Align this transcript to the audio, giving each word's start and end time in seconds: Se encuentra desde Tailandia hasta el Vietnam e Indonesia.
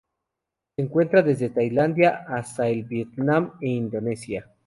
Se 0.75 0.81
encuentra 0.81 1.21
desde 1.21 1.51
Tailandia 1.51 2.25
hasta 2.27 2.67
el 2.67 2.85
Vietnam 2.85 3.53
e 3.61 3.67
Indonesia. 3.67 4.51